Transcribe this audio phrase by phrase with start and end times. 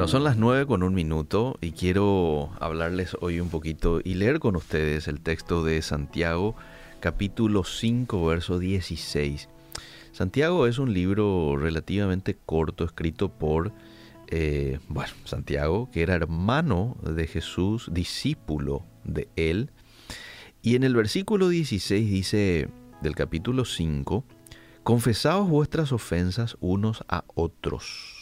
[0.00, 4.40] Bueno, son las nueve con un minuto y quiero hablarles hoy un poquito y leer
[4.40, 6.56] con ustedes el texto de Santiago,
[7.00, 9.50] capítulo 5, verso 16.
[10.12, 13.72] Santiago es un libro relativamente corto, escrito por,
[14.28, 19.70] eh, bueno, Santiago, que era hermano de Jesús, discípulo de él.
[20.62, 22.70] Y en el versículo 16 dice
[23.02, 24.24] del capítulo 5,
[24.82, 28.19] confesaos vuestras ofensas unos a otros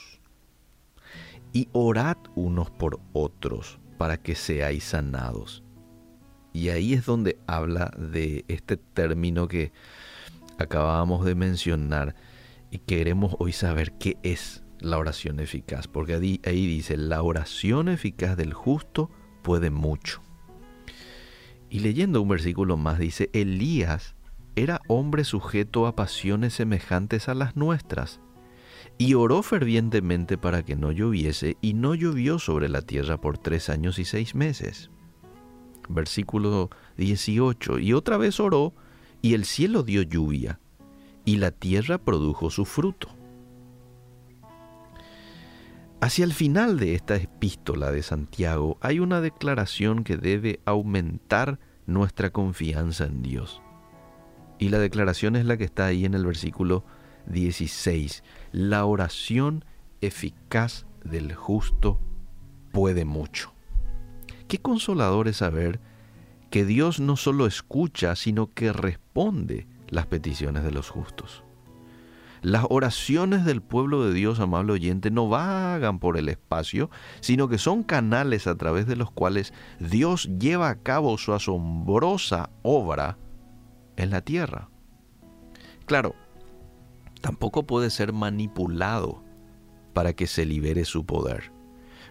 [1.53, 5.63] y orad unos por otros para que seáis sanados.
[6.53, 9.73] Y ahí es donde habla de este término que
[10.59, 12.15] acabábamos de mencionar
[12.71, 17.89] y queremos hoy saber qué es la oración eficaz, porque ahí, ahí dice, la oración
[17.89, 19.11] eficaz del justo
[19.43, 20.21] puede mucho.
[21.71, 24.15] Y leyendo un versículo más dice, Elías
[24.57, 28.21] era hombre sujeto a pasiones semejantes a las nuestras
[28.99, 33.69] y oró fervientemente para que no lloviese, y no llovió sobre la tierra por tres
[33.69, 34.91] años y seis meses.
[35.89, 37.79] Versículo 18.
[37.79, 38.75] Y otra vez oró,
[39.23, 40.59] y el cielo dio lluvia,
[41.25, 43.09] y la tierra produjo su fruto.
[46.01, 52.31] Hacia el final de esta epístola de Santiago hay una declaración que debe aumentar nuestra
[52.31, 53.63] confianza en Dios.
[54.59, 56.85] Y la declaración es la que está ahí en el versículo
[57.29, 58.23] 16.
[58.53, 59.65] La oración
[60.01, 62.01] eficaz del justo
[62.73, 63.53] puede mucho.
[64.49, 65.81] Qué consolador es saber
[66.51, 71.45] que Dios no solo escucha, sino que responde las peticiones de los justos.
[72.41, 76.89] Las oraciones del pueblo de Dios, amable oyente, no vagan por el espacio,
[77.21, 82.51] sino que son canales a través de los cuales Dios lleva a cabo su asombrosa
[82.63, 83.19] obra
[83.97, 84.69] en la tierra.
[85.85, 86.15] Claro,
[87.21, 89.23] tampoco puede ser manipulado
[89.93, 91.53] para que se libere su poder.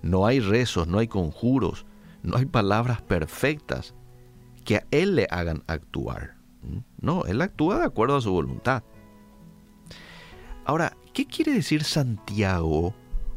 [0.01, 1.85] No hay rezos, no hay conjuros,
[2.23, 3.95] no hay palabras perfectas
[4.65, 6.35] que a Él le hagan actuar.
[6.61, 6.79] ¿Mm?
[6.99, 8.83] No, Él actúa de acuerdo a su voluntad.
[10.65, 12.93] Ahora, ¿qué quiere decir Santiago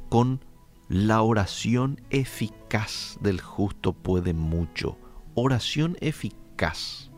[0.09, 0.45] con
[0.89, 4.99] la oración eficaz del justo puede mucho?
[5.35, 7.11] Oración eficaz.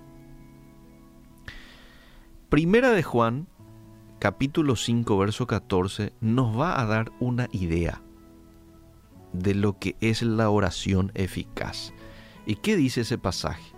[2.51, 3.49] Primera de Juan
[4.23, 8.03] capítulo 5, verso 14, nos va a dar una idea
[9.33, 11.93] de lo que es la oración eficaz.
[12.47, 13.73] ¿Y qué dice ese pasaje?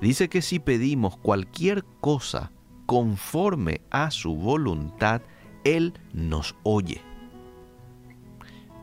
[0.00, 2.50] Dice que si pedimos cualquier cosa
[2.86, 5.22] conforme a su voluntad,
[5.62, 7.00] Él nos oye.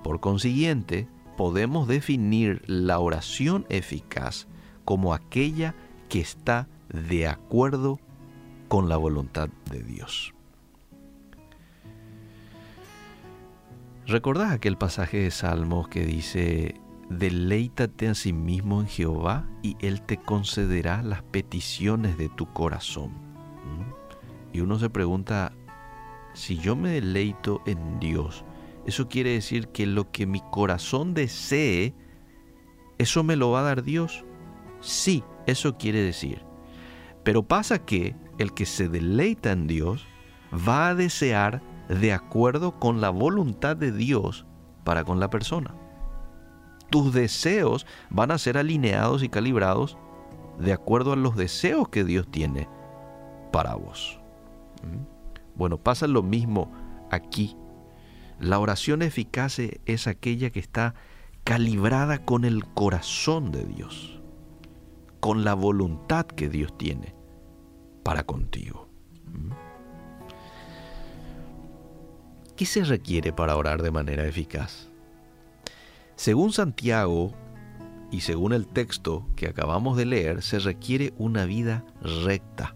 [0.05, 4.47] Por consiguiente, podemos definir la oración eficaz
[4.85, 5.75] como aquella
[6.07, 8.00] que está de acuerdo
[8.69, 10.33] con la voluntad de Dios.
[14.07, 20.01] ¿Recordás aquel pasaje de Salmos que dice, deleítate a sí mismo en Jehová y Él
[20.01, 23.12] te concederá las peticiones de tu corazón?
[23.12, 24.57] ¿Mm?
[24.57, 25.53] Y uno se pregunta,
[26.34, 28.44] si yo me deleito en Dios,
[28.88, 31.94] eso quiere decir que lo que mi corazón desee,
[32.97, 34.25] ¿eso me lo va a dar Dios?
[34.79, 36.44] Sí, eso quiere decir.
[37.23, 40.07] Pero pasa que el que se deleita en Dios
[40.51, 41.62] va a desear
[42.00, 44.46] de acuerdo con la voluntad de Dios
[44.84, 45.75] para con la persona.
[46.90, 49.97] Tus deseos van a ser alineados y calibrados
[50.57, 52.69] de acuerdo a los deseos que Dios tiene
[53.51, 54.19] para vos.
[54.84, 55.57] ¿Mm?
[55.57, 56.72] Bueno, pasa lo mismo
[57.12, 57.57] aquí.
[58.40, 60.96] La oración eficaz es aquella que está
[61.44, 64.22] calibrada con el corazón de Dios,
[65.19, 67.16] con la voluntad que Dios tiene
[68.03, 68.88] para contigo.
[72.61, 74.88] ¿Qué se requiere para orar de manera eficaz?
[76.16, 77.33] Según Santiago
[78.11, 81.83] y según el texto que acabamos de leer, se requiere una vida
[82.23, 82.75] recta.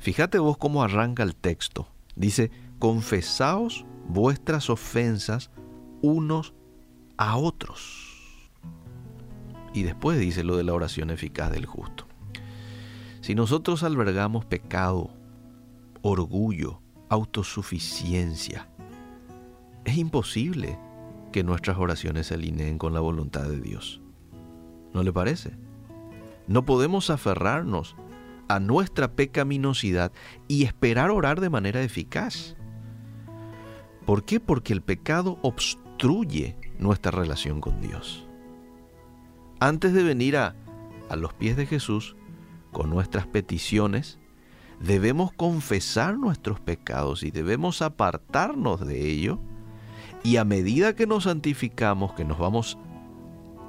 [0.00, 1.88] Fíjate vos cómo arranca el texto.
[2.14, 5.50] Dice, confesaos vuestras ofensas
[6.02, 6.52] unos
[7.16, 8.50] a otros.
[9.72, 12.06] Y después dice lo de la oración eficaz del justo.
[13.22, 15.08] Si nosotros albergamos pecado,
[16.02, 18.68] orgullo, autosuficiencia,
[19.94, 20.76] es imposible
[21.30, 24.00] que nuestras oraciones se alineen con la voluntad de Dios.
[24.92, 25.56] ¿No le parece?
[26.48, 27.94] No podemos aferrarnos
[28.48, 30.10] a nuestra pecaminosidad
[30.48, 32.56] y esperar orar de manera eficaz.
[34.04, 34.40] ¿Por qué?
[34.40, 38.26] Porque el pecado obstruye nuestra relación con Dios.
[39.60, 40.56] Antes de venir a,
[41.08, 42.16] a los pies de Jesús
[42.72, 44.18] con nuestras peticiones,
[44.80, 49.40] debemos confesar nuestros pecados y debemos apartarnos de ello
[50.24, 52.78] Y a medida que nos santificamos, que nos vamos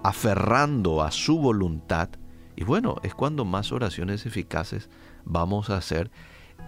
[0.03, 2.09] aferrando a su voluntad,
[2.55, 4.89] y bueno, es cuando más oraciones eficaces
[5.25, 6.09] vamos a hacer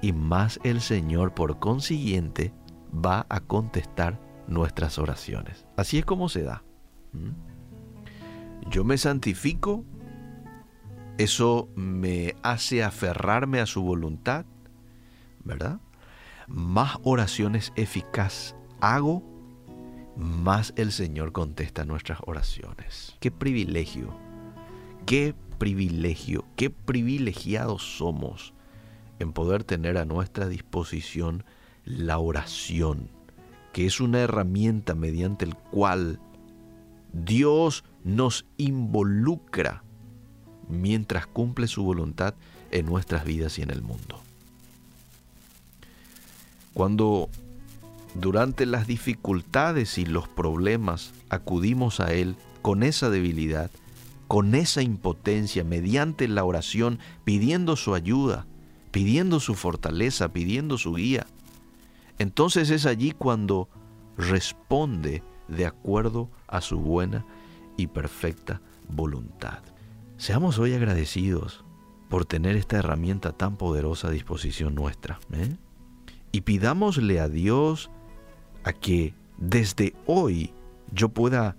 [0.02, 2.54] y más el Señor por consiguiente
[2.94, 5.66] va a contestar nuestras oraciones.
[5.78, 6.64] Así es como se da.
[7.14, 8.70] ¿Mm?
[8.70, 9.86] Yo me santifico,
[11.18, 14.46] eso me hace aferrarme a su voluntad,
[15.44, 15.80] ¿verdad?
[16.48, 19.24] Más oraciones eficaz hago,
[20.18, 23.16] más el Señor contesta nuestras oraciones.
[23.20, 24.14] Qué privilegio,
[25.06, 28.54] qué privilegio, qué privilegiados somos
[29.20, 31.44] en poder tener a nuestra disposición
[31.86, 33.10] la oración,
[33.74, 36.20] que es una herramienta mediante el cual
[37.14, 39.84] Dios nos involucra
[40.68, 42.34] mientras cumple su voluntad
[42.72, 44.22] en nuestras vidas y en el mundo.
[46.74, 47.30] Cuando
[48.16, 53.72] durante las dificultades y los problemas acudimos a Él con esa debilidad,
[54.28, 58.46] con esa impotencia, mediante la oración, pidiendo su ayuda,
[58.92, 61.28] pidiendo su fortaleza, pidiendo su guía,
[62.20, 63.70] entonces es allí cuando
[64.18, 67.26] responde de acuerdo a su buena
[67.78, 69.60] y perfecta voluntad.
[70.18, 71.64] Seamos hoy agradecidos
[72.10, 75.20] por tener esta herramienta tan poderosa a disposición nuestra.
[75.34, 75.56] ¿eh?
[76.32, 77.92] Y pidámosle a Dios
[78.68, 80.54] a que desde hoy
[80.92, 81.56] yo pueda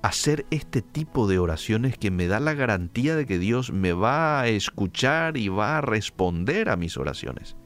[0.00, 4.40] hacer este tipo de oraciones que me da la garantía de que Dios me va
[4.40, 7.56] a escuchar y va a responder a mis oraciones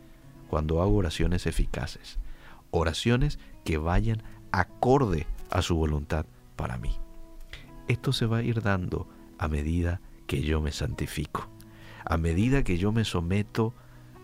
[0.49, 2.19] cuando hago oraciones eficaces,
[2.73, 6.27] oraciones que vayan acorde a su voluntad
[6.57, 6.97] para mí.
[7.87, 9.09] Esto se va a ir dando
[9.39, 11.49] a medida que yo me santifico,
[12.05, 13.73] a medida que yo me someto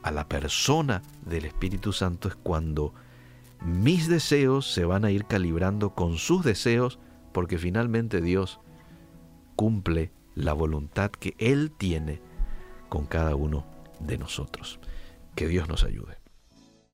[0.02, 2.92] a la persona del Espíritu Santo es cuando
[3.62, 6.98] mis deseos se van a ir calibrando con sus deseos
[7.32, 8.60] porque finalmente Dios
[9.56, 12.20] cumple la voluntad que Él tiene
[12.88, 13.66] con cada uno
[14.00, 14.78] de nosotros.
[15.34, 16.25] Que Dios nos ayude.